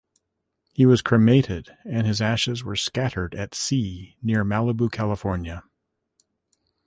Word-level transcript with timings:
He 0.73 0.87
was 0.87 1.03
cremated 1.03 1.77
and 1.85 2.07
his 2.07 2.21
ashes 2.23 2.63
were 2.63 2.75
"scattered" 2.75 3.35
at 3.35 3.53
sea 3.53 4.17
near 4.23 4.43
Malibu, 4.43 4.89
California. 4.91 5.63